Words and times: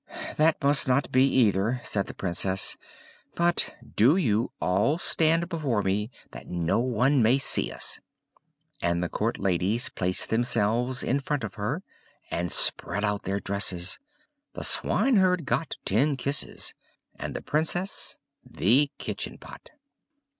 "That 0.35 0.57
must 0.63 0.87
not 0.87 1.11
be, 1.11 1.21
either!" 1.29 1.79
said 1.83 2.07
the 2.07 2.15
Princess. 2.15 2.75
"But 3.35 3.75
do 3.95 4.17
you 4.17 4.51
all 4.59 4.97
stand 4.97 5.47
before 5.47 5.83
me 5.83 6.09
that 6.31 6.47
no 6.47 6.79
one 6.79 7.21
may 7.21 7.37
see 7.37 7.71
us." 7.71 7.99
And 8.81 9.03
the 9.03 9.09
court 9.09 9.37
ladies 9.37 9.89
placed 9.89 10.29
themselves 10.31 11.03
in 11.03 11.19
front 11.19 11.43
of 11.43 11.53
her, 11.53 11.83
and 12.31 12.51
spread 12.51 13.03
out 13.03 13.21
their 13.21 13.39
dresses 13.39 13.99
the 14.53 14.63
swineherd 14.63 15.45
got 15.45 15.75
ten 15.85 16.17
kisses, 16.17 16.73
and 17.15 17.35
the 17.35 17.41
Princess 17.43 18.17
the 18.43 18.89
kitchen 18.97 19.37
pot. 19.37 19.69